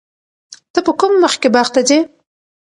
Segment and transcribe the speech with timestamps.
[0.73, 1.99] ته په کوم وخت کې باغ ته ځې؟